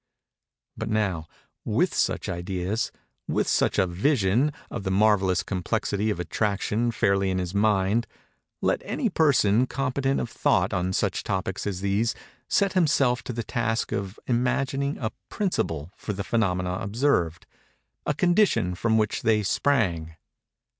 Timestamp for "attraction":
6.19-6.89